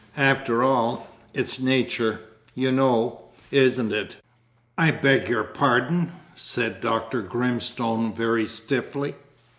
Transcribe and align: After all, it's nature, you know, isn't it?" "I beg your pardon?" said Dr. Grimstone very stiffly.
After 0.17 0.63
all, 0.63 1.07
it's 1.31 1.59
nature, 1.59 2.21
you 2.55 2.71
know, 2.71 3.25
isn't 3.51 3.93
it?" 3.93 4.15
"I 4.75 4.89
beg 4.89 5.29
your 5.29 5.43
pardon?" 5.43 6.11
said 6.35 6.81
Dr. 6.81 7.21
Grimstone 7.21 8.11
very 8.11 8.47
stiffly. 8.47 9.13